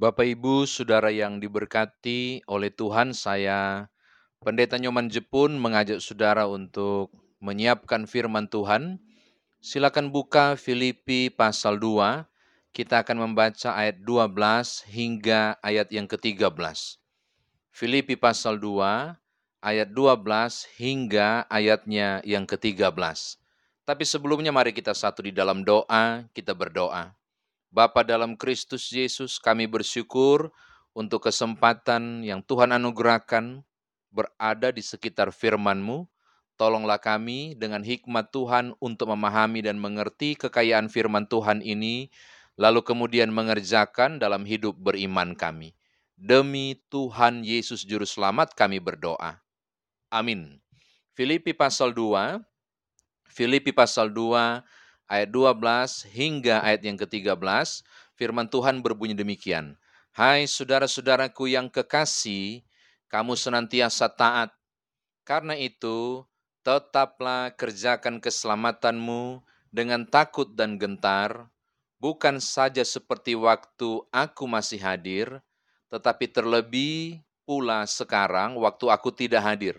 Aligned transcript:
Bapak 0.00 0.24
Ibu, 0.24 0.64
Saudara 0.64 1.12
yang 1.12 1.44
diberkati 1.44 2.40
oleh 2.48 2.72
Tuhan, 2.72 3.12
saya 3.12 3.92
Pendeta 4.40 4.80
Nyoman 4.80 5.12
Jepun 5.12 5.60
mengajak 5.60 6.00
Saudara 6.00 6.48
untuk 6.48 7.12
menyiapkan 7.44 8.08
firman 8.08 8.48
Tuhan. 8.48 8.96
Silakan 9.60 10.08
buka 10.08 10.56
Filipi 10.56 11.28
pasal 11.28 11.76
2. 11.76 12.24
Kita 12.72 13.04
akan 13.04 13.28
membaca 13.28 13.76
ayat 13.76 14.00
12 14.00 14.88
hingga 14.88 15.60
ayat 15.60 15.92
yang 15.92 16.08
ke-13. 16.08 16.48
Filipi 17.68 18.16
pasal 18.16 18.56
2 18.56 19.20
ayat 19.60 19.88
12 19.92 20.80
hingga 20.80 21.44
ayatnya 21.52 22.24
yang 22.24 22.48
ke-13. 22.48 22.88
Tapi 23.84 24.04
sebelumnya 24.08 24.48
mari 24.48 24.72
kita 24.72 24.96
satu 24.96 25.20
di 25.20 25.36
dalam 25.36 25.60
doa, 25.60 26.24
kita 26.32 26.56
berdoa. 26.56 27.19
Bapa 27.70 28.02
dalam 28.02 28.34
Kristus 28.34 28.90
Yesus, 28.90 29.38
kami 29.38 29.70
bersyukur 29.70 30.50
untuk 30.90 31.30
kesempatan 31.30 32.26
yang 32.26 32.42
Tuhan 32.42 32.74
anugerahkan 32.74 33.62
berada 34.10 34.74
di 34.74 34.82
sekitar 34.82 35.30
firman-Mu. 35.30 36.10
Tolonglah 36.58 36.98
kami 36.98 37.54
dengan 37.54 37.86
hikmat 37.86 38.34
Tuhan 38.34 38.74
untuk 38.82 39.14
memahami 39.14 39.62
dan 39.62 39.78
mengerti 39.78 40.34
kekayaan 40.34 40.90
firman 40.90 41.30
Tuhan 41.30 41.62
ini, 41.62 42.10
lalu 42.58 42.82
kemudian 42.82 43.30
mengerjakan 43.30 44.18
dalam 44.18 44.42
hidup 44.42 44.74
beriman 44.74 45.38
kami. 45.38 45.72
Demi 46.18 46.74
Tuhan 46.90 47.46
Yesus 47.46 47.86
Juru 47.86 48.04
Selamat 48.04 48.50
kami 48.52 48.82
berdoa. 48.82 49.38
Amin. 50.10 50.58
Filipi 51.14 51.54
pasal 51.54 51.94
2, 51.94 52.42
Filipi 53.30 53.70
pasal 53.70 54.10
2 54.10 54.79
ayat 55.10 55.34
12 55.34 56.06
hingga 56.14 56.62
ayat 56.62 56.86
yang 56.86 56.94
ke-13, 56.94 57.82
firman 58.14 58.46
Tuhan 58.46 58.78
berbunyi 58.78 59.18
demikian. 59.18 59.74
Hai 60.14 60.46
saudara-saudaraku 60.46 61.50
yang 61.50 61.66
kekasih, 61.66 62.62
kamu 63.10 63.34
senantiasa 63.34 64.06
taat. 64.06 64.54
Karena 65.26 65.58
itu, 65.58 66.22
tetaplah 66.62 67.50
kerjakan 67.58 68.22
keselamatanmu 68.22 69.42
dengan 69.74 70.06
takut 70.06 70.46
dan 70.54 70.78
gentar, 70.78 71.50
bukan 71.98 72.38
saja 72.38 72.86
seperti 72.86 73.34
waktu 73.34 74.06
aku 74.14 74.44
masih 74.46 74.78
hadir, 74.78 75.42
tetapi 75.90 76.30
terlebih 76.30 77.22
pula 77.42 77.82
sekarang 77.86 78.54
waktu 78.62 78.86
aku 78.86 79.10
tidak 79.10 79.42
hadir. 79.42 79.76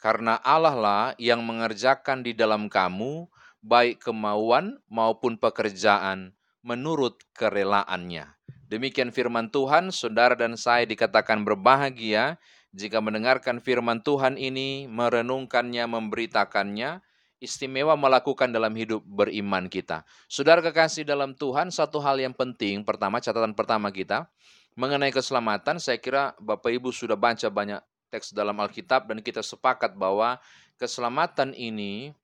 Karena 0.00 0.40
Allah 0.40 0.74
lah 0.74 1.04
yang 1.20 1.44
mengerjakan 1.44 2.24
di 2.24 2.32
dalam 2.32 2.66
kamu 2.66 3.28
baik 3.60 4.04
kemauan 4.04 4.80
maupun 4.88 5.36
pekerjaan 5.36 6.32
menurut 6.60 7.20
kerelaannya. 7.36 8.36
Demikian 8.70 9.10
firman 9.10 9.50
Tuhan, 9.50 9.90
saudara 9.90 10.38
dan 10.38 10.54
saya 10.54 10.86
dikatakan 10.86 11.42
berbahagia 11.42 12.38
jika 12.70 13.02
mendengarkan 13.02 13.58
firman 13.58 13.98
Tuhan 13.98 14.38
ini, 14.38 14.86
merenungkannya, 14.86 15.90
memberitakannya, 15.90 17.02
istimewa 17.42 17.98
melakukan 17.98 18.54
dalam 18.54 18.70
hidup 18.78 19.02
beriman 19.02 19.66
kita. 19.66 20.06
Saudara 20.30 20.62
kekasih 20.62 21.02
dalam 21.02 21.34
Tuhan, 21.34 21.74
satu 21.74 21.98
hal 21.98 22.22
yang 22.22 22.36
penting, 22.36 22.86
pertama 22.86 23.18
catatan 23.18 23.58
pertama 23.58 23.90
kita, 23.90 24.30
mengenai 24.78 25.10
keselamatan, 25.10 25.82
saya 25.82 25.98
kira 25.98 26.38
Bapak 26.38 26.70
Ibu 26.70 26.94
sudah 26.94 27.18
baca 27.18 27.50
banyak 27.50 27.82
teks 28.12 28.30
dalam 28.30 28.54
Alkitab 28.54 29.10
dan 29.10 29.18
kita 29.18 29.42
sepakat 29.42 29.98
bahwa 29.98 30.38
keselamatan 30.78 31.58
ini 31.58 32.14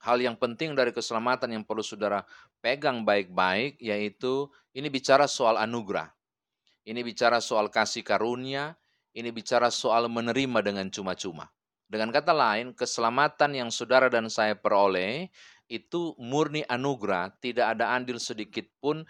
hal 0.00 0.18
yang 0.20 0.36
penting 0.36 0.72
dari 0.72 0.90
keselamatan 0.90 1.52
yang 1.60 1.64
perlu 1.64 1.84
saudara 1.84 2.24
pegang 2.64 3.04
baik-baik, 3.04 3.76
yaitu 3.80 4.48
ini 4.72 4.88
bicara 4.88 5.28
soal 5.28 5.60
anugerah. 5.60 6.08
Ini 6.84 7.00
bicara 7.04 7.38
soal 7.44 7.68
kasih 7.68 8.00
karunia, 8.00 8.74
ini 9.12 9.28
bicara 9.30 9.68
soal 9.68 10.08
menerima 10.08 10.64
dengan 10.64 10.88
cuma-cuma. 10.88 11.52
Dengan 11.90 12.14
kata 12.14 12.30
lain, 12.30 12.70
keselamatan 12.70 13.50
yang 13.58 13.70
saudara 13.74 14.06
dan 14.06 14.30
saya 14.30 14.54
peroleh 14.54 15.26
itu 15.66 16.14
murni 16.18 16.62
anugerah, 16.66 17.34
tidak 17.42 17.76
ada 17.78 17.94
andil 17.94 18.22
sedikit 18.22 18.66
pun 18.78 19.02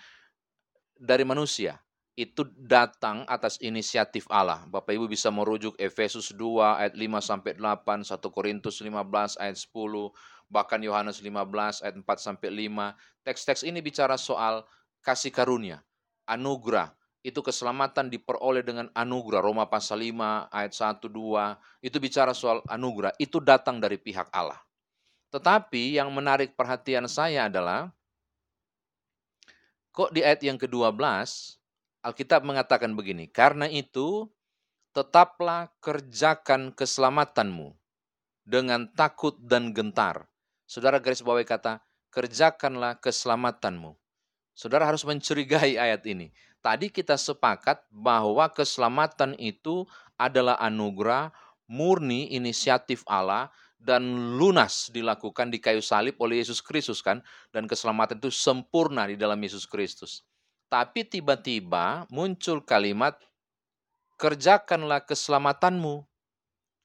dari 0.97 1.25
manusia. 1.25 1.81
Itu 2.17 2.49
datang 2.53 3.25
atas 3.25 3.57
inisiatif 3.65 4.29
Allah. 4.29 4.65
Bapak 4.69 4.93
Ibu 4.93 5.09
bisa 5.09 5.33
merujuk 5.33 5.73
Efesus 5.81 6.37
2 6.37 6.85
ayat 6.85 6.95
5 6.97 7.21
sampai 7.21 7.53
8, 7.57 8.05
1 8.05 8.29
Korintus 8.29 8.81
15 8.85 9.41
ayat 9.41 9.57
10, 9.57 10.13
bahkan 10.51 10.83
Yohanes 10.83 11.23
15 11.23 11.87
ayat 11.87 11.95
4 11.97 12.05
sampai 12.19 12.51
5. 12.69 12.93
Teks-teks 13.23 13.63
ini 13.63 13.79
bicara 13.79 14.19
soal 14.19 14.67
kasih 15.01 15.31
karunia, 15.31 15.81
anugerah. 16.27 16.93
Itu 17.23 17.41
keselamatan 17.45 18.11
diperoleh 18.11 18.65
dengan 18.67 18.91
anugerah. 18.93 19.41
Roma 19.41 19.71
pasal 19.71 20.03
5 20.03 20.51
ayat 20.51 20.73
1 20.75 21.07
2 21.07 21.87
itu 21.87 21.97
bicara 22.03 22.35
soal 22.35 22.61
anugerah. 22.67 23.15
Itu 23.17 23.39
datang 23.39 23.79
dari 23.79 23.97
pihak 23.97 24.29
Allah. 24.35 24.59
Tetapi 25.31 25.95
yang 25.95 26.11
menarik 26.11 26.59
perhatian 26.59 27.07
saya 27.07 27.47
adalah 27.47 27.95
kok 29.95 30.11
di 30.11 30.27
ayat 30.27 30.43
yang 30.43 30.59
ke-12 30.59 30.99
Alkitab 32.01 32.41
mengatakan 32.49 32.97
begini, 32.97 33.29
karena 33.29 33.69
itu 33.69 34.25
tetaplah 34.97 35.69
kerjakan 35.85 36.73
keselamatanmu 36.73 37.77
dengan 38.49 38.89
takut 38.97 39.37
dan 39.37 39.77
gentar 39.77 40.30
Saudara 40.71 41.03
garis 41.03 41.19
bawahi 41.19 41.43
kata, 41.43 41.83
kerjakanlah 42.15 43.03
keselamatanmu. 43.03 43.99
Saudara 44.55 44.87
harus 44.87 45.03
mencurigai 45.03 45.75
ayat 45.75 46.07
ini. 46.07 46.31
Tadi 46.63 46.95
kita 46.95 47.19
sepakat 47.19 47.83
bahwa 47.91 48.47
keselamatan 48.55 49.35
itu 49.43 49.83
adalah 50.15 50.55
anugerah 50.63 51.35
murni 51.67 52.31
inisiatif 52.31 53.03
Allah 53.11 53.51
dan 53.83 54.05
lunas 54.39 54.93
dilakukan 54.95 55.51
di 55.51 55.59
kayu 55.59 55.83
salib 55.83 56.15
oleh 56.23 56.39
Yesus 56.39 56.63
Kristus 56.63 57.03
kan 57.03 57.19
dan 57.51 57.67
keselamatan 57.67 58.21
itu 58.21 58.31
sempurna 58.31 59.11
di 59.11 59.19
dalam 59.19 59.41
Yesus 59.43 59.67
Kristus. 59.67 60.23
Tapi 60.71 61.03
tiba-tiba 61.03 62.07
muncul 62.15 62.63
kalimat 62.63 63.19
kerjakanlah 64.21 65.03
keselamatanmu. 65.03 66.10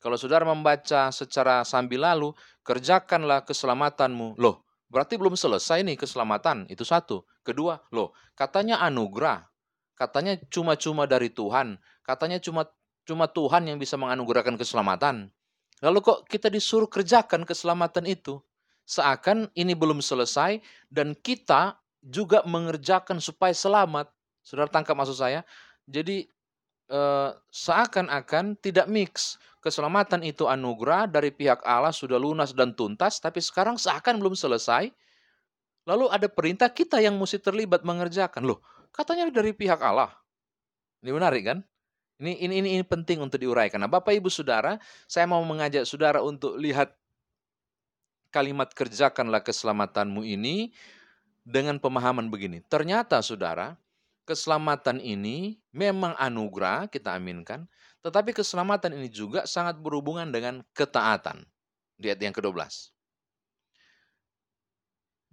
Kalau 0.06 0.22
saudara 0.22 0.46
membaca 0.46 1.10
secara 1.10 1.66
sambil 1.66 2.06
lalu, 2.06 2.30
kerjakanlah 2.62 3.42
keselamatanmu. 3.42 4.38
Loh, 4.38 4.62
berarti 4.86 5.18
belum 5.18 5.34
selesai 5.34 5.82
nih 5.82 5.98
keselamatan. 5.98 6.70
Itu 6.70 6.86
satu. 6.86 7.26
Kedua, 7.42 7.82
loh, 7.90 8.14
katanya 8.38 8.86
anugerah. 8.86 9.50
Katanya 9.98 10.38
cuma-cuma 10.54 11.10
dari 11.10 11.34
Tuhan. 11.34 11.82
Katanya 12.06 12.38
cuma 12.38 12.70
cuma 13.02 13.26
Tuhan 13.26 13.66
yang 13.66 13.82
bisa 13.82 13.98
menganugerahkan 13.98 14.54
keselamatan. 14.62 15.34
Lalu 15.82 16.00
kok 16.06 16.30
kita 16.30 16.54
disuruh 16.54 16.86
kerjakan 16.86 17.42
keselamatan 17.42 18.06
itu? 18.06 18.38
Seakan 18.86 19.50
ini 19.58 19.74
belum 19.74 20.06
selesai 20.06 20.62
dan 20.94 21.18
kita 21.18 21.82
juga 22.06 22.46
mengerjakan 22.46 23.18
supaya 23.18 23.58
selamat. 23.58 24.14
Saudara 24.46 24.70
tangkap 24.70 24.94
maksud 24.94 25.18
saya? 25.18 25.42
Jadi 25.90 26.30
eh, 26.90 27.30
seakan-akan 27.52 28.60
tidak 28.60 28.88
mix. 28.90 29.40
Keselamatan 29.62 30.22
itu 30.22 30.46
anugerah 30.46 31.10
dari 31.10 31.34
pihak 31.34 31.66
Allah 31.66 31.90
sudah 31.90 32.22
lunas 32.22 32.54
dan 32.54 32.78
tuntas, 32.78 33.18
tapi 33.18 33.42
sekarang 33.42 33.82
seakan 33.82 34.22
belum 34.22 34.38
selesai. 34.38 34.94
Lalu 35.90 36.06
ada 36.10 36.30
perintah 36.30 36.70
kita 36.70 37.02
yang 37.02 37.18
mesti 37.18 37.42
terlibat 37.42 37.82
mengerjakan. 37.82 38.46
Loh, 38.46 38.62
katanya 38.94 39.30
dari 39.34 39.54
pihak 39.54 39.82
Allah. 39.82 40.14
Ini 41.02 41.14
menarik 41.14 41.44
kan? 41.46 41.60
Ini, 42.22 42.32
ini, 42.46 42.54
ini, 42.62 42.70
ini 42.80 42.86
penting 42.86 43.20
untuk 43.22 43.38
diuraikan. 43.42 43.82
Nah, 43.82 43.92
Bapak 43.92 44.16
Ibu 44.16 44.32
Saudara, 44.32 44.80
saya 45.06 45.28
mau 45.28 45.42
mengajak 45.44 45.84
Saudara 45.84 46.24
untuk 46.24 46.56
lihat 46.56 46.96
kalimat 48.32 48.72
kerjakanlah 48.72 49.44
keselamatanmu 49.44 50.24
ini 50.24 50.72
dengan 51.46 51.78
pemahaman 51.78 52.28
begini. 52.32 52.66
Ternyata 52.66 53.22
Saudara, 53.22 53.78
keselamatan 54.26 54.98
ini 55.00 55.62
memang 55.72 56.18
anugerah, 56.18 56.90
kita 56.90 57.14
aminkan, 57.14 57.70
tetapi 58.02 58.34
keselamatan 58.34 58.98
ini 58.98 59.10
juga 59.10 59.46
sangat 59.46 59.78
berhubungan 59.80 60.30
dengan 60.30 60.66
ketaatan. 60.74 61.46
Di 61.96 62.12
ayat 62.12 62.20
yang 62.20 62.36
ke-12. 62.36 62.92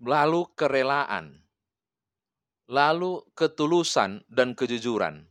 Lalu 0.06 0.40
kerelaan, 0.54 1.42
lalu 2.70 3.20
ketulusan 3.34 4.22
dan 4.30 4.54
kejujuran. 4.54 5.26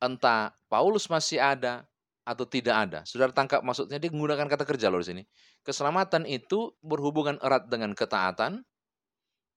Entah 0.00 0.52
Paulus 0.68 1.08
masih 1.08 1.40
ada 1.40 1.90
atau 2.24 2.44
tidak 2.44 2.76
ada. 2.76 3.00
Saudara 3.08 3.32
tangkap 3.32 3.64
maksudnya 3.64 3.96
dia 3.96 4.12
menggunakan 4.12 4.46
kata 4.46 4.64
kerja 4.68 4.92
loh 4.92 5.00
di 5.00 5.08
sini. 5.10 5.22
Keselamatan 5.64 6.28
itu 6.28 6.72
berhubungan 6.80 7.40
erat 7.42 7.66
dengan 7.66 7.92
ketaatan, 7.96 8.62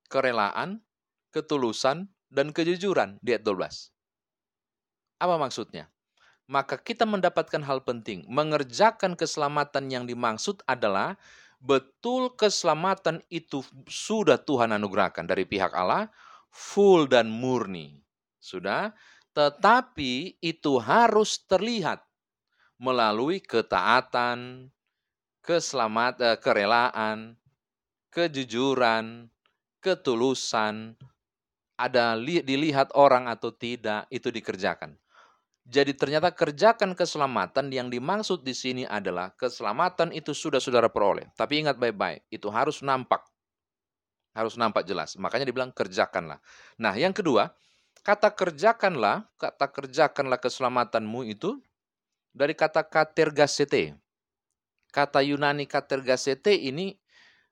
kerelaan, 0.10 0.82
ketulusan, 1.30 2.10
dan 2.34 2.50
kejujuran 2.50 3.22
di 3.22 3.38
ayat 3.38 3.46
12. 3.46 3.94
Apa 5.22 5.38
maksudnya? 5.38 5.86
Maka 6.50 6.82
kita 6.82 7.06
mendapatkan 7.06 7.62
hal 7.62 7.86
penting. 7.86 8.26
Mengerjakan 8.28 9.14
keselamatan 9.14 9.88
yang 9.88 10.04
dimaksud 10.10 10.66
adalah 10.68 11.16
betul 11.64 12.34
keselamatan 12.36 13.24
itu 13.32 13.64
sudah 13.88 14.36
Tuhan 14.42 14.76
anugerahkan 14.76 15.24
dari 15.24 15.48
pihak 15.48 15.72
Allah, 15.72 16.12
full 16.52 17.08
dan 17.08 17.32
murni. 17.32 18.02
Sudah, 18.44 18.92
Tetapi 19.34 20.38
itu 20.46 20.78
harus 20.78 21.42
terlihat 21.50 22.06
melalui 22.78 23.42
ketaatan, 23.42 24.70
keselamatan, 25.42 26.38
kerelaan, 26.38 27.34
kejujuran, 28.14 29.34
ketulusan, 29.82 30.94
ada 31.78 32.16
dilihat 32.20 32.94
orang 32.94 33.26
atau 33.30 33.50
tidak, 33.50 34.06
itu 34.14 34.30
dikerjakan. 34.30 34.98
Jadi 35.64 35.96
ternyata 35.96 36.28
kerjakan 36.36 36.92
keselamatan 36.92 37.72
yang 37.72 37.88
dimaksud 37.88 38.44
di 38.44 38.52
sini 38.52 38.84
adalah 38.84 39.32
keselamatan 39.40 40.12
itu 40.12 40.36
sudah 40.36 40.60
saudara 40.60 40.92
peroleh. 40.92 41.32
Tapi 41.40 41.64
ingat 41.64 41.80
baik-baik, 41.80 42.28
itu 42.28 42.52
harus 42.52 42.84
nampak. 42.84 43.24
Harus 44.36 44.60
nampak 44.60 44.84
jelas. 44.84 45.16
Makanya 45.16 45.48
dibilang 45.48 45.72
kerjakanlah. 45.72 46.44
Nah 46.76 46.92
yang 47.00 47.16
kedua, 47.16 47.56
kata 48.04 48.36
kerjakanlah, 48.36 49.24
kata 49.40 49.72
kerjakanlah 49.72 50.40
keselamatanmu 50.44 51.32
itu 51.32 51.56
dari 52.36 52.52
kata 52.52 52.84
katergasete. 52.84 53.96
Kata 54.92 55.24
Yunani 55.24 55.64
katergasete 55.66 56.54
ini 56.54 56.94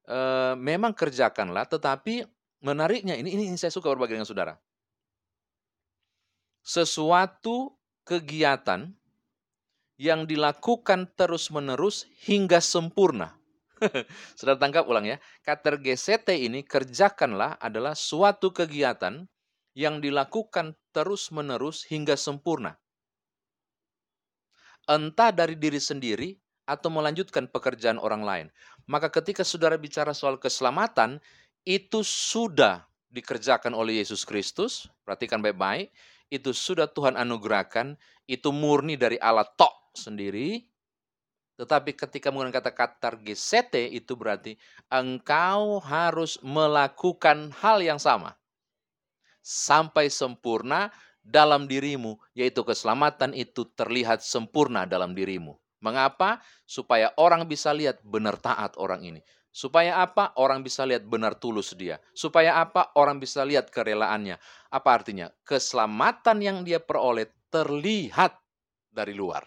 e, 0.05 0.19
memang 0.59 0.91
kerjakanlah, 0.91 1.65
tetapi 1.65 2.27
menariknya 2.61 3.17
ini, 3.17 3.33
ini 3.33 3.57
saya 3.57 3.73
suka 3.73 3.89
berbagi 3.89 4.15
dengan 4.15 4.29
saudara. 4.29 4.53
Sesuatu 6.61 7.73
kegiatan 8.05 8.93
yang 9.97 10.25
dilakukan 10.25 11.09
terus-menerus 11.17 12.09
hingga 12.25 12.61
sempurna. 12.61 13.37
Sudah 14.39 14.57
tangkap 14.57 14.85
ulang 14.85 15.05
ya. 15.05 15.17
Katergesete 15.41 16.37
ini 16.37 16.61
kerjakanlah 16.61 17.57
adalah 17.57 17.97
suatu 17.97 18.53
kegiatan 18.53 19.25
yang 19.73 20.01
dilakukan 20.01 20.77
terus-menerus 20.93 21.85
hingga 21.89 22.13
sempurna. 22.13 22.77
Entah 24.85 25.29
dari 25.29 25.57
diri 25.57 25.77
sendiri 25.77 26.37
atau 26.65 26.89
melanjutkan 26.93 27.49
pekerjaan 27.49 27.97
orang 27.97 28.23
lain. 28.25 28.47
Maka 28.85 29.09
ketika 29.09 29.41
saudara 29.45 29.77
bicara 29.77 30.11
soal 30.15 30.37
keselamatan, 30.37 31.21
itu 31.67 32.01
sudah 32.01 32.85
dikerjakan 33.11 33.75
oleh 33.75 34.01
Yesus 34.01 34.23
Kristus. 34.23 34.87
Perhatikan 35.03 35.43
baik-baik 35.43 35.91
itu 36.31 36.55
sudah 36.55 36.87
Tuhan 36.87 37.19
anugerahkan, 37.19 37.99
itu 38.23 38.49
murni 38.55 38.95
dari 38.95 39.19
Allah 39.19 39.45
tok 39.45 39.91
sendiri. 39.91 40.63
Tetapi 41.59 41.93
ketika 41.93 42.31
menggunakan 42.31 42.63
kata 42.63 42.71
katar 42.73 43.13
gesete 43.21 43.85
itu 43.91 44.15
berarti 44.17 44.55
engkau 44.89 45.77
harus 45.83 46.39
melakukan 46.41 47.53
hal 47.59 47.83
yang 47.83 47.99
sama. 48.01 48.33
Sampai 49.43 50.09
sempurna 50.09 50.89
dalam 51.21 51.69
dirimu, 51.69 52.17
yaitu 52.33 52.65
keselamatan 52.65 53.37
itu 53.37 53.67
terlihat 53.77 54.25
sempurna 54.25 54.89
dalam 54.89 55.13
dirimu. 55.13 55.59
Mengapa? 55.81 56.41
Supaya 56.65 57.13
orang 57.17 57.45
bisa 57.45 57.73
lihat 57.73 58.01
benar 58.01 58.37
taat 58.41 58.73
orang 58.77 59.05
ini. 59.05 59.21
Supaya 59.51 59.99
apa? 59.99 60.31
Orang 60.39 60.63
bisa 60.63 60.87
lihat 60.87 61.03
benar 61.03 61.35
tulus 61.35 61.75
dia. 61.75 61.99
Supaya 62.15 62.63
apa? 62.63 62.95
Orang 62.95 63.19
bisa 63.19 63.43
lihat 63.43 63.67
kerelaannya. 63.67 64.39
Apa 64.71 64.89
artinya? 64.95 65.27
Keselamatan 65.43 66.39
yang 66.39 66.57
dia 66.63 66.79
peroleh 66.79 67.27
terlihat 67.51 68.39
dari 68.87 69.11
luar. 69.11 69.43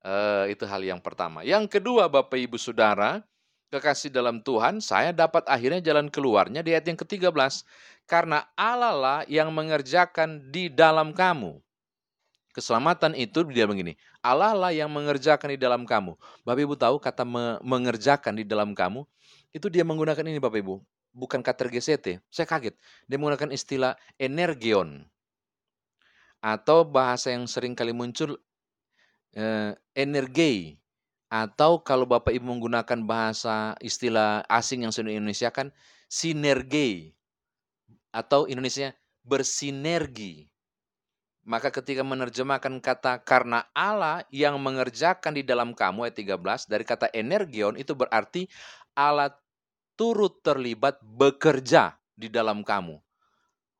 Uh, 0.00 0.48
itu 0.48 0.64
hal 0.64 0.80
yang 0.80 1.04
pertama. 1.04 1.44
Yang 1.44 1.76
kedua, 1.76 2.08
Bapak 2.08 2.40
Ibu 2.40 2.56
Saudara, 2.56 3.20
kekasih 3.68 4.08
dalam 4.08 4.40
Tuhan, 4.40 4.80
saya 4.80 5.12
dapat 5.12 5.44
akhirnya 5.44 5.84
jalan 5.84 6.08
keluarnya 6.08 6.64
di 6.64 6.72
ayat 6.72 6.88
yang 6.88 6.96
ke-13. 6.96 7.68
Karena 8.08 8.48
Allah 8.56 8.96
lah 8.96 9.20
yang 9.28 9.52
mengerjakan 9.52 10.48
di 10.48 10.72
dalam 10.72 11.12
kamu 11.12 11.60
Keselamatan 12.50 13.14
itu 13.14 13.46
dia 13.46 13.62
begini, 13.62 13.94
Allah 14.18 14.50
lah 14.58 14.74
yang 14.74 14.90
mengerjakan 14.90 15.54
di 15.54 15.58
dalam 15.60 15.86
kamu. 15.86 16.18
Bapak 16.42 16.62
Ibu 16.66 16.74
tahu 16.74 16.98
kata 16.98 17.22
me 17.22 17.62
mengerjakan 17.62 18.34
di 18.34 18.42
dalam 18.42 18.74
kamu, 18.74 19.06
itu 19.54 19.70
dia 19.70 19.86
menggunakan 19.86 20.26
ini 20.26 20.42
Bapak 20.42 20.58
Ibu, 20.58 20.82
bukan 21.14 21.46
kata 21.46 21.70
GCT. 21.70 22.18
Saya 22.26 22.50
kaget, 22.50 22.74
dia 23.06 23.16
menggunakan 23.22 23.54
istilah 23.54 23.94
energion. 24.18 25.06
Atau 26.42 26.82
bahasa 26.82 27.30
yang 27.30 27.46
sering 27.46 27.78
kali 27.78 27.94
muncul, 27.94 28.34
eh, 29.38 29.78
energi. 29.94 30.74
Atau 31.30 31.86
kalau 31.86 32.02
Bapak 32.02 32.34
Ibu 32.34 32.42
menggunakan 32.42 33.06
bahasa 33.06 33.78
istilah 33.78 34.42
asing 34.50 34.82
yang 34.82 34.90
sudah 34.90 35.14
Indonesia 35.14 35.54
kan, 35.54 35.70
sinergi. 36.10 37.14
Atau 38.10 38.50
Indonesia 38.50 38.90
bersinergi. 39.22 40.49
Maka 41.40 41.72
ketika 41.72 42.04
menerjemahkan 42.04 42.78
kata 42.84 43.24
karena 43.24 43.64
Allah 43.72 44.28
yang 44.28 44.60
mengerjakan 44.60 45.32
di 45.32 45.42
dalam 45.42 45.72
kamu 45.72 46.08
ayat 46.08 46.16
13 46.20 46.68
dari 46.68 46.84
kata 46.84 47.08
energion 47.16 47.80
itu 47.80 47.96
berarti 47.96 48.44
Allah 48.92 49.32
turut 49.96 50.44
terlibat 50.44 51.00
bekerja 51.00 51.96
di 52.12 52.28
dalam 52.28 52.60
kamu. 52.60 53.00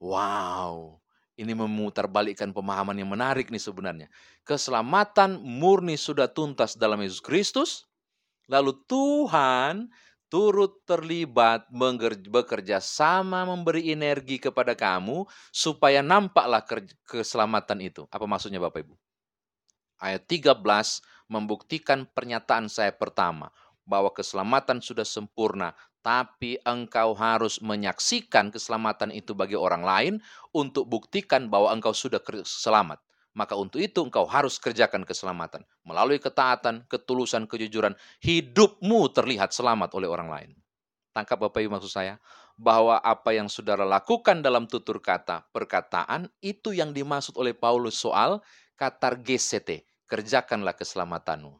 Wow, 0.00 1.00
ini 1.36 1.52
memutarbalikkan 1.52 2.52
pemahaman 2.56 2.96
yang 2.96 3.12
menarik 3.12 3.52
nih 3.52 3.60
sebenarnya. 3.60 4.08
Keselamatan 4.44 5.40
murni 5.40 6.00
sudah 6.00 6.28
tuntas 6.28 6.76
dalam 6.76 7.00
Yesus 7.04 7.20
Kristus. 7.20 7.84
Lalu 8.48 8.76
Tuhan 8.88 9.92
turut 10.30 10.86
terlibat 10.86 11.66
bekerja 12.30 12.78
sama 12.78 13.42
memberi 13.42 13.90
energi 13.90 14.38
kepada 14.38 14.78
kamu 14.78 15.26
supaya 15.50 16.00
nampaklah 16.00 16.62
keselamatan 17.02 17.82
itu. 17.82 18.06
Apa 18.08 18.24
maksudnya 18.30 18.62
Bapak 18.62 18.86
Ibu? 18.86 18.94
Ayat 20.00 20.24
13 20.24 20.56
membuktikan 21.28 22.08
pernyataan 22.08 22.70
saya 22.70 22.94
pertama 22.94 23.50
bahwa 23.84 24.14
keselamatan 24.14 24.78
sudah 24.78 25.04
sempurna, 25.04 25.74
tapi 26.00 26.56
engkau 26.62 27.12
harus 27.12 27.60
menyaksikan 27.60 28.48
keselamatan 28.54 29.10
itu 29.12 29.36
bagi 29.36 29.58
orang 29.58 29.82
lain 29.84 30.14
untuk 30.54 30.88
buktikan 30.88 31.50
bahwa 31.50 31.74
engkau 31.74 31.92
sudah 31.92 32.22
selamat. 32.46 33.02
Maka 33.30 33.54
untuk 33.54 33.78
itu 33.78 34.02
engkau 34.02 34.26
harus 34.26 34.58
kerjakan 34.58 35.06
keselamatan. 35.06 35.62
Melalui 35.86 36.18
ketaatan, 36.18 36.82
ketulusan, 36.90 37.46
kejujuran, 37.46 37.94
hidupmu 38.18 39.06
terlihat 39.14 39.54
selamat 39.54 39.94
oleh 39.94 40.10
orang 40.10 40.28
lain. 40.28 40.50
Tangkap 41.14 41.38
Bapak 41.38 41.62
Ibu 41.62 41.78
maksud 41.78 41.90
saya? 41.94 42.18
Bahwa 42.58 42.98
apa 42.98 43.30
yang 43.30 43.46
saudara 43.46 43.86
lakukan 43.86 44.42
dalam 44.42 44.66
tutur 44.66 44.98
kata, 44.98 45.46
perkataan, 45.54 46.26
itu 46.42 46.74
yang 46.74 46.90
dimaksud 46.90 47.38
oleh 47.38 47.54
Paulus 47.54 48.02
soal 48.02 48.42
katar 48.74 49.22
gesete. 49.22 49.86
Kerjakanlah 50.10 50.74
keselamatanmu. 50.74 51.54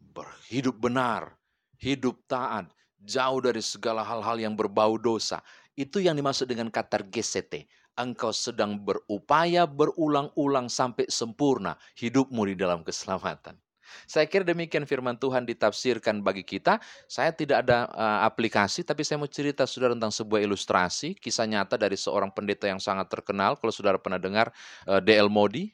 Berhidup 0.00 0.80
benar, 0.80 1.36
hidup 1.76 2.24
taat, 2.24 2.72
jauh 2.96 3.44
dari 3.44 3.60
segala 3.60 4.00
hal-hal 4.00 4.40
yang 4.40 4.56
berbau 4.56 4.96
dosa. 4.96 5.44
Itu 5.76 6.00
yang 6.00 6.16
dimaksud 6.16 6.48
dengan 6.48 6.72
katar 6.72 7.04
gesete 7.06 7.68
engkau 7.98 8.30
sedang 8.30 8.78
berupaya 8.78 9.66
berulang-ulang 9.66 10.70
sampai 10.70 11.10
sempurna 11.10 11.74
hidupmu 11.98 12.46
di 12.48 12.54
dalam 12.54 12.86
keselamatan. 12.86 13.58
Saya 14.04 14.28
kira 14.28 14.44
demikian 14.44 14.84
firman 14.84 15.16
Tuhan 15.16 15.48
ditafsirkan 15.48 16.20
bagi 16.20 16.44
kita. 16.44 16.78
Saya 17.08 17.32
tidak 17.32 17.66
ada 17.66 17.88
uh, 17.92 18.20
aplikasi, 18.28 18.84
tapi 18.84 19.02
saya 19.02 19.18
mau 19.18 19.28
cerita 19.28 19.64
saudara 19.64 19.96
tentang 19.96 20.12
sebuah 20.12 20.44
ilustrasi, 20.44 21.16
kisah 21.16 21.48
nyata 21.48 21.80
dari 21.80 21.96
seorang 21.96 22.28
pendeta 22.30 22.68
yang 22.68 22.78
sangat 22.78 23.08
terkenal. 23.08 23.56
Kalau 23.56 23.72
saudara 23.72 23.96
pernah 23.96 24.20
dengar 24.20 24.52
uh, 24.84 25.00
D.L. 25.00 25.32
Modi, 25.32 25.72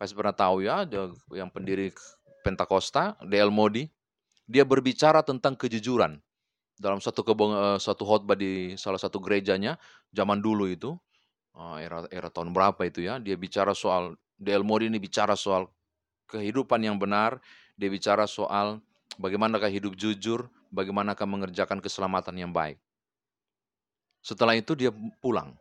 pasti 0.00 0.16
pernah 0.16 0.34
tahu 0.34 0.64
ya, 0.64 0.88
yang 1.36 1.52
pendiri 1.52 1.92
Pentakosta, 2.40 3.16
D.L. 3.22 3.52
Modi. 3.52 3.86
Dia 4.50 4.66
berbicara 4.66 5.22
tentang 5.22 5.54
kejujuran 5.54 6.18
dalam 6.80 6.98
satu 6.98 7.22
kebong, 7.22 7.52
uh, 7.54 7.78
satu 7.78 8.02
khotbah 8.02 8.34
di 8.34 8.74
salah 8.74 8.98
satu 8.98 9.20
gerejanya 9.20 9.76
zaman 10.10 10.40
dulu 10.40 10.66
itu 10.66 10.96
era 11.80 12.08
era 12.08 12.28
tahun 12.32 12.56
berapa 12.56 12.80
itu 12.88 13.04
ya, 13.04 13.20
dia 13.20 13.36
bicara 13.36 13.76
soal 13.76 14.16
Del 14.40 14.64
Modi 14.64 14.88
ini 14.88 14.96
bicara 14.96 15.36
soal 15.36 15.68
kehidupan 16.30 16.80
yang 16.80 16.96
benar, 16.96 17.36
dia 17.76 17.92
bicara 17.92 18.24
soal 18.24 18.80
bagaimanakah 19.20 19.68
hidup 19.68 19.92
jujur, 19.92 20.48
bagaimanakah 20.72 21.28
mengerjakan 21.28 21.82
keselamatan 21.84 22.32
yang 22.40 22.52
baik. 22.54 22.80
Setelah 24.24 24.56
itu 24.56 24.72
dia 24.72 24.88
pulang. 25.20 25.52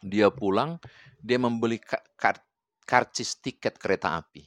Dia 0.00 0.30
pulang, 0.30 0.78
dia 1.18 1.36
membeli 1.36 1.82
kar 2.16 2.38
karcis 2.86 3.38
tiket 3.38 3.78
kereta 3.78 4.18
api. 4.18 4.42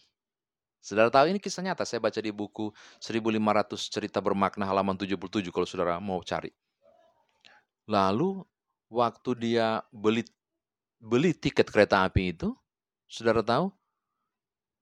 Saudara 0.83 1.07
tahu 1.07 1.31
ini 1.31 1.39
kisah 1.39 1.63
nyata, 1.63 1.87
saya 1.87 2.03
baca 2.03 2.19
di 2.19 2.27
buku 2.27 2.67
1500 2.99 3.79
cerita 3.87 4.19
bermakna 4.19 4.67
halaman 4.67 4.99
77 4.99 5.47
kalau 5.47 5.63
saudara 5.63 5.95
mau 6.03 6.19
cari. 6.19 6.51
Lalu 7.87 8.43
waktu 8.91 9.31
dia 9.39 9.79
beli 9.95 10.27
beli 11.03 11.35
tiket 11.35 11.67
kereta 11.67 12.07
api 12.07 12.31
itu, 12.31 12.55
saudara 13.11 13.43
tahu, 13.43 13.67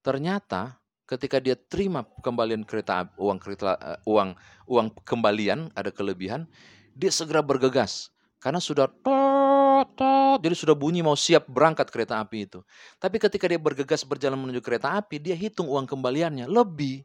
ternyata 0.06 0.78
ketika 1.10 1.42
dia 1.42 1.58
terima 1.58 2.06
kembalian 2.22 2.62
kereta 2.62 3.01
api, 3.01 3.18
uang 3.18 3.38
kereta 3.42 3.74
uh, 3.82 4.00
uang 4.06 4.38
uang 4.70 4.88
kembalian 5.01 5.74
ada 5.74 5.90
kelebihan, 5.90 6.46
dia 6.94 7.10
segera 7.10 7.42
bergegas 7.42 8.13
karena 8.38 8.62
sudah 8.62 8.86
tot 9.01 9.98
tot, 9.98 10.40
jadi 10.42 10.54
sudah 10.54 10.75
bunyi 10.78 11.01
mau 11.01 11.18
siap 11.18 11.50
berangkat 11.50 11.90
kereta 11.90 12.22
api 12.22 12.46
itu. 12.46 12.60
Tapi 13.01 13.18
ketika 13.18 13.50
dia 13.50 13.58
bergegas 13.58 14.06
berjalan 14.06 14.38
menuju 14.38 14.62
kereta 14.62 14.94
api, 14.98 15.18
dia 15.18 15.34
hitung 15.34 15.66
uang 15.70 15.90
kembaliannya 15.90 16.46
lebih. 16.46 17.01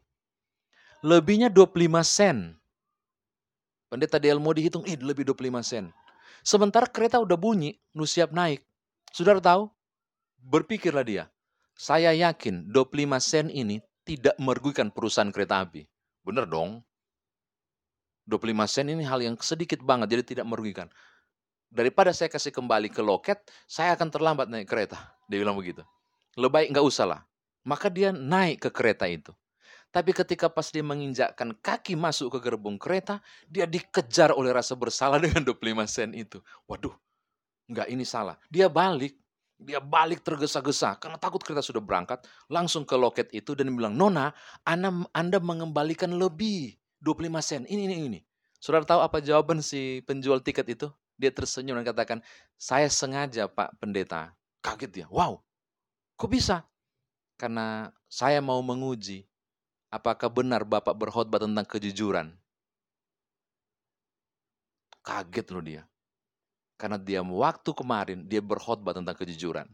Lebihnya 1.05 1.53
25 1.53 2.01
sen. 2.01 2.57
Pendeta 3.87 4.19
Delmo 4.19 4.51
dihitung, 4.51 4.83
ih 4.83 4.99
lebih 4.99 5.23
25 5.31 5.63
sen. 5.63 5.85
Sementara 6.43 6.89
kereta 6.89 7.21
udah 7.21 7.37
bunyi, 7.39 7.77
lu 7.95 8.03
siap 8.03 8.33
naik. 8.33 8.65
Saudara 9.11 9.41
tahu? 9.41 9.69
Berpikirlah 10.37 11.03
dia, 11.03 11.27
saya 11.75 12.13
yakin 12.13 12.71
25 12.71 13.19
sen 13.19 13.47
ini 13.51 13.83
tidak 14.07 14.37
merugikan 14.39 14.93
perusahaan 14.93 15.33
kereta 15.33 15.65
api. 15.65 15.83
Bener 16.23 16.47
dong. 16.47 16.83
25 18.27 18.67
sen 18.67 18.91
ini 18.91 19.03
hal 19.07 19.23
yang 19.23 19.35
sedikit 19.39 19.79
banget, 19.83 20.11
jadi 20.11 20.23
tidak 20.35 20.45
merugikan 20.47 20.87
daripada 21.71 22.15
saya 22.15 22.31
kasih 22.31 22.51
kembali 22.55 22.89
ke 22.91 23.03
loket, 23.03 23.43
saya 23.67 23.95
akan 23.95 24.07
terlambat 24.11 24.47
naik 24.47 24.67
kereta. 24.67 24.97
Dia 25.27 25.43
bilang 25.43 25.59
begitu. 25.59 25.83
Lebih 26.37 26.53
baik 26.53 26.67
nggak 26.75 26.85
usah 26.85 27.05
lah. 27.07 27.21
Maka 27.67 27.91
dia 27.91 28.15
naik 28.15 28.63
ke 28.63 28.69
kereta 28.71 29.09
itu. 29.09 29.35
Tapi 29.91 30.11
ketika 30.11 30.51
pas 30.51 30.67
dia 30.67 30.83
menginjakkan 30.83 31.55
kaki 31.63 31.95
masuk 31.95 32.37
ke 32.37 32.39
gerbong 32.43 32.75
kereta, 32.75 33.23
dia 33.47 33.63
dikejar 33.63 34.35
oleh 34.35 34.51
rasa 34.51 34.75
bersalah 34.75 35.19
dengan 35.23 35.43
25 35.43 35.87
sen 35.87 36.11
itu. 36.15 36.39
Waduh, 36.67 36.93
nggak 37.67 37.87
ini 37.91 38.03
salah. 38.07 38.35
Dia 38.47 38.71
balik. 38.71 39.15
Dia 39.57 39.81
balik 39.81 40.21
tergesa-gesa 40.21 41.01
karena 41.01 41.17
takut 41.17 41.41
kereta 41.41 41.65
sudah 41.65 41.81
berangkat. 41.81 42.21
Langsung 42.45 42.85
ke 42.85 42.93
loket 42.93 43.33
itu 43.33 43.57
dan 43.57 43.73
bilang, 43.73 43.97
Nona, 43.97 44.29
anda, 44.61 44.93
anda 45.17 45.41
mengembalikan 45.41 46.13
lebih 46.13 46.77
25 47.01 47.41
sen. 47.41 47.61
Ini, 47.65 47.89
ini, 47.89 47.95
ini. 48.05 48.19
Saudara 48.61 48.85
tahu 48.85 49.01
apa 49.01 49.17
jawaban 49.17 49.65
si 49.65 50.05
penjual 50.05 50.45
tiket 50.45 50.77
itu? 50.77 50.87
Dia 51.17 51.33
tersenyum 51.33 51.81
dan 51.81 51.85
katakan, 51.89 52.19
saya 52.53 52.85
sengaja 52.85 53.49
Pak 53.49 53.81
Pendeta. 53.81 54.37
Kaget 54.61 54.91
dia, 54.93 55.07
wow, 55.09 55.41
kok 56.13 56.29
bisa? 56.29 56.65
Karena 57.37 57.89
saya 58.05 58.41
mau 58.41 58.61
menguji 58.61 59.25
apakah 59.93 60.29
benar 60.29 60.65
Bapak 60.65 60.93
berkhotbah 60.93 61.41
tentang 61.41 61.65
kejujuran. 61.65 62.33
Kaget 65.05 65.47
loh 65.53 65.63
dia. 65.63 65.83
Karena 66.77 67.01
dia 67.01 67.25
waktu 67.25 67.73
kemarin 67.73 68.23
dia 68.29 68.39
berkhotbah 68.39 68.93
tentang 68.93 69.17
kejujuran. 69.17 69.65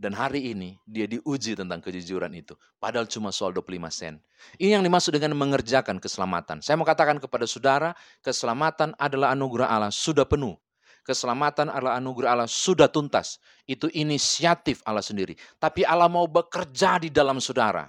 Dan 0.00 0.16
hari 0.16 0.56
ini 0.56 0.80
dia 0.88 1.04
diuji 1.04 1.54
tentang 1.54 1.78
kejujuran 1.84 2.32
itu. 2.32 2.56
Padahal 2.80 3.04
cuma 3.04 3.30
soal 3.30 3.52
25 3.52 3.86
sen. 3.92 4.16
Ini 4.56 4.80
yang 4.80 4.84
dimaksud 4.84 5.12
dengan 5.12 5.36
mengerjakan 5.36 6.00
keselamatan. 6.00 6.64
Saya 6.64 6.80
mau 6.80 6.88
katakan 6.88 7.20
kepada 7.20 7.44
saudara, 7.44 7.92
keselamatan 8.24 8.96
adalah 8.96 9.36
anugerah 9.36 9.68
Allah, 9.68 9.92
sudah 9.92 10.24
penuh 10.24 10.56
keselamatan 11.10 11.72
adalah 11.72 11.98
anugerah 11.98 12.30
Allah 12.38 12.50
sudah 12.50 12.86
tuntas. 12.86 13.40
Itu 13.66 13.90
inisiatif 13.90 14.84
Allah 14.86 15.04
sendiri. 15.04 15.34
Tapi 15.58 15.82
Allah 15.82 16.06
mau 16.06 16.30
bekerja 16.30 17.00
di 17.00 17.10
dalam 17.10 17.42
saudara. 17.42 17.88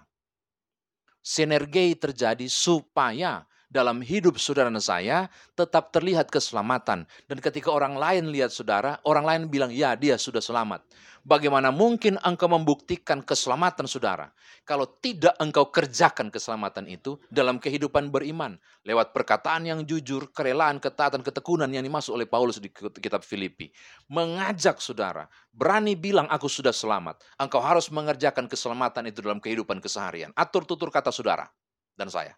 Sinergi 1.21 1.93
terjadi 1.93 2.49
supaya 2.49 3.45
dalam 3.71 4.03
hidup 4.03 4.35
saudara 4.35 4.67
saya 4.83 5.31
tetap 5.55 5.95
terlihat 5.95 6.27
keselamatan. 6.27 7.07
Dan 7.31 7.37
ketika 7.39 7.71
orang 7.71 7.95
lain 7.95 8.27
lihat 8.27 8.51
saudara, 8.51 8.99
orang 9.07 9.23
lain 9.23 9.41
bilang, 9.47 9.71
ya 9.71 9.95
dia 9.95 10.19
sudah 10.19 10.43
selamat. 10.43 10.83
Bagaimana 11.21 11.69
mungkin 11.69 12.17
engkau 12.25 12.49
membuktikan 12.49 13.21
keselamatan 13.21 13.85
saudara 13.85 14.33
kalau 14.65 14.89
tidak 15.05 15.37
engkau 15.37 15.69
kerjakan 15.69 16.33
keselamatan 16.33 16.89
itu 16.89 17.13
dalam 17.29 17.61
kehidupan 17.61 18.09
beriman 18.09 18.57
lewat 18.81 19.13
perkataan 19.13 19.69
yang 19.69 19.85
jujur, 19.85 20.33
kerelaan, 20.33 20.81
ketaatan, 20.81 21.21
ketekunan 21.21 21.69
yang 21.69 21.85
dimasuk 21.85 22.17
oleh 22.17 22.25
Paulus 22.25 22.57
di 22.57 22.73
kitab 22.73 23.21
Filipi. 23.21 23.69
Mengajak 24.09 24.81
saudara, 24.81 25.29
berani 25.53 25.93
bilang 25.93 26.25
aku 26.25 26.49
sudah 26.49 26.73
selamat. 26.73 27.21
Engkau 27.37 27.61
harus 27.61 27.93
mengerjakan 27.93 28.49
keselamatan 28.49 29.05
itu 29.05 29.21
dalam 29.21 29.37
kehidupan 29.37 29.77
keseharian. 29.77 30.33
Atur 30.33 30.65
tutur 30.65 30.89
kata 30.89 31.13
saudara 31.13 31.45
dan 31.93 32.09
saya. 32.09 32.33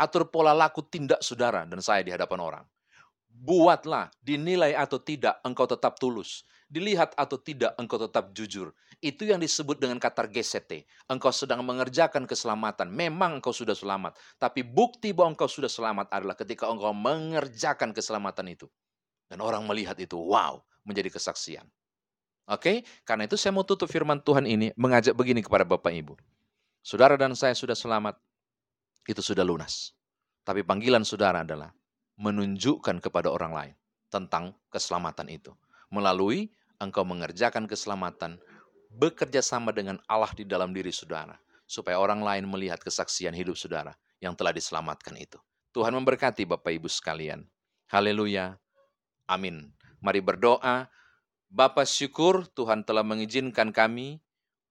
Atur 0.00 0.28
pola 0.28 0.50
laku 0.50 0.82
tindak 0.82 1.22
saudara 1.22 1.62
dan 1.68 1.78
saya 1.78 2.02
di 2.02 2.10
hadapan 2.10 2.40
orang. 2.42 2.64
Buatlah, 3.34 4.14
dinilai 4.22 4.78
atau 4.78 5.02
tidak, 5.02 5.42
engkau 5.42 5.66
tetap 5.66 5.98
tulus 5.98 6.46
dilihat 6.74 7.14
atau 7.14 7.38
tidak 7.38 7.76
engkau 7.78 8.02
tetap 8.02 8.34
jujur. 8.34 8.74
Itu 8.98 9.28
yang 9.28 9.38
disebut 9.38 9.78
dengan 9.78 10.02
kata 10.02 10.26
GCT. 10.26 10.82
Engkau 11.06 11.30
sedang 11.30 11.62
mengerjakan 11.62 12.26
keselamatan. 12.26 12.90
Memang 12.90 13.38
engkau 13.38 13.54
sudah 13.54 13.78
selamat. 13.78 14.18
Tapi 14.42 14.66
bukti 14.66 15.14
bahwa 15.14 15.38
engkau 15.38 15.46
sudah 15.46 15.70
selamat 15.70 16.10
adalah 16.10 16.34
ketika 16.34 16.66
engkau 16.66 16.90
mengerjakan 16.90 17.94
keselamatan 17.94 18.50
itu. 18.50 18.66
Dan 19.30 19.38
orang 19.38 19.62
melihat 19.68 19.94
itu, 20.02 20.18
wow, 20.18 20.58
menjadi 20.82 21.14
kesaksian. 21.14 21.64
Oke, 22.44 22.84
karena 23.08 23.24
itu 23.24 23.40
saya 23.40 23.56
mau 23.56 23.64
tutup 23.64 23.88
firman 23.88 24.20
Tuhan 24.20 24.44
ini 24.44 24.74
mengajak 24.76 25.16
begini 25.16 25.40
kepada 25.40 25.64
Bapak 25.64 25.94
Ibu. 25.94 26.18
Saudara 26.84 27.16
dan 27.16 27.32
saya 27.32 27.56
sudah 27.56 27.72
selamat, 27.72 28.20
itu 29.04 29.20
sudah 29.20 29.44
lunas. 29.44 29.92
Tapi 30.44 30.60
panggilan 30.60 31.04
saudara 31.04 31.44
adalah 31.44 31.72
menunjukkan 32.20 33.00
kepada 33.00 33.32
orang 33.32 33.52
lain 33.52 33.74
tentang 34.12 34.54
keselamatan 34.68 35.28
itu. 35.32 35.52
Melalui 35.88 36.52
engkau 36.78 37.02
mengerjakan 37.02 37.64
keselamatan, 37.64 38.38
bekerja 38.92 39.42
sama 39.42 39.74
dengan 39.74 39.98
Allah 40.06 40.30
di 40.36 40.46
dalam 40.46 40.70
diri 40.70 40.92
saudara, 40.92 41.34
supaya 41.66 41.98
orang 41.98 42.22
lain 42.22 42.44
melihat 42.46 42.78
kesaksian 42.78 43.34
hidup 43.34 43.58
saudara 43.58 43.96
yang 44.22 44.36
telah 44.36 44.54
diselamatkan 44.54 45.16
itu. 45.18 45.40
Tuhan 45.74 45.90
memberkati 45.90 46.46
Bapak 46.46 46.70
Ibu 46.70 46.86
sekalian. 46.86 47.42
Haleluya. 47.90 48.54
Amin. 49.26 49.74
Mari 49.98 50.22
berdoa. 50.22 50.86
Bapak 51.50 51.86
syukur 51.86 52.46
Tuhan 52.54 52.86
telah 52.86 53.02
mengizinkan 53.02 53.74
kami 53.74 54.22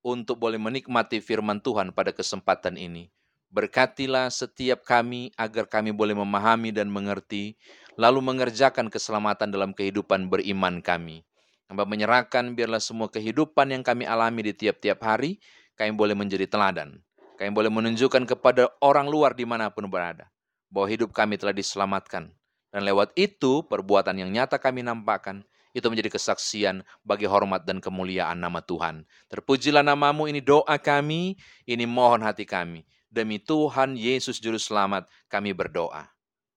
untuk 0.04 0.40
boleh 0.40 0.60
menikmati 0.60 1.24
firman 1.24 1.60
Tuhan 1.64 1.96
pada 1.96 2.12
kesempatan 2.12 2.76
ini. 2.76 3.12
Berkatilah 3.54 4.34
setiap 4.34 4.82
kami 4.82 5.30
agar 5.38 5.70
kami 5.70 5.94
boleh 5.94 6.18
memahami 6.18 6.74
dan 6.74 6.90
mengerti, 6.90 7.54
lalu 7.94 8.18
mengerjakan 8.26 8.90
keselamatan 8.90 9.54
dalam 9.54 9.78
kehidupan 9.78 10.26
beriman 10.26 10.82
kami. 10.82 11.22
Hamba 11.70 11.86
menyerahkan 11.86 12.58
biarlah 12.58 12.82
semua 12.82 13.14
kehidupan 13.14 13.70
yang 13.70 13.86
kami 13.86 14.10
alami 14.10 14.50
di 14.50 14.58
tiap-tiap 14.58 14.98
hari, 15.06 15.38
kami 15.78 15.94
boleh 15.94 16.18
menjadi 16.18 16.50
teladan. 16.50 16.98
Kami 17.38 17.54
boleh 17.54 17.70
menunjukkan 17.70 18.26
kepada 18.26 18.74
orang 18.82 19.06
luar 19.06 19.38
di 19.38 19.46
mana 19.46 19.70
pun 19.70 19.86
berada, 19.86 20.34
bahwa 20.74 20.90
hidup 20.90 21.14
kami 21.14 21.38
telah 21.38 21.54
diselamatkan. 21.54 22.34
Dan 22.74 22.82
lewat 22.90 23.14
itu, 23.14 23.62
perbuatan 23.70 24.18
yang 24.18 24.34
nyata 24.34 24.58
kami 24.58 24.82
nampakkan, 24.82 25.46
itu 25.78 25.86
menjadi 25.94 26.10
kesaksian 26.10 26.82
bagi 27.06 27.30
hormat 27.30 27.70
dan 27.70 27.78
kemuliaan 27.78 28.42
nama 28.42 28.66
Tuhan. 28.66 29.06
Terpujilah 29.30 29.86
namamu, 29.86 30.26
ini 30.26 30.42
doa 30.42 30.82
kami, 30.82 31.38
ini 31.70 31.86
mohon 31.86 32.26
hati 32.26 32.50
kami. 32.50 32.82
Demi 33.14 33.38
Tuhan 33.38 33.94
Yesus 33.94 34.42
Juru 34.42 34.58
Selamat, 34.58 35.06
kami 35.30 35.54
berdoa. 35.54 36.10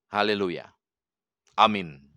Haleluya. 0.08 0.72
Amin. 1.52 2.15